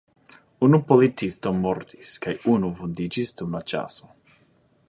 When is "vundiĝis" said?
2.81-3.39